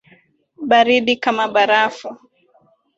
[0.69, 2.09] Baridi kama barafu.